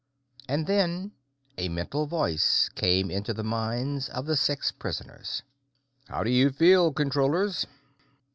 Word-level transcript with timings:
And 0.49 0.65
then 0.65 1.11
a 1.59 1.69
mental 1.69 2.07
voice 2.07 2.69
came 2.73 3.11
into 3.11 3.35
the 3.35 3.43
minds 3.43 4.09
of 4.09 4.25
the 4.25 4.35
six 4.35 4.71
prisoners. 4.71 5.43
"How 6.07 6.23
do 6.23 6.31
you 6.31 6.49
feel, 6.49 6.91
Controllers?" 6.91 7.67